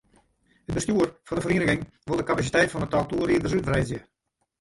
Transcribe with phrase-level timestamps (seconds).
[0.69, 4.01] It bestjoer fan de feriening wol de kapasiteit fan it tal toerriders útwreidzje.